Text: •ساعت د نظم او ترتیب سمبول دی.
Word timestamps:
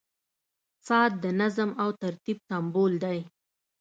•ساعت 0.87 1.11
د 1.23 1.25
نظم 1.41 1.69
او 1.83 1.89
ترتیب 2.01 2.37
سمبول 2.49 2.93
دی. 3.03 3.19